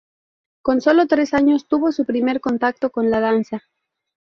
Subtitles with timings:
[0.63, 3.65] Con sólo tres años tuvo su primer contacto con la danza.